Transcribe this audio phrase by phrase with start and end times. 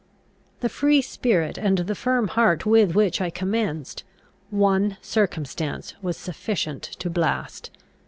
[0.61, 4.03] The free spirit and the firm heart with which I commenced,
[4.49, 7.69] one circumstance was sufficient to blast.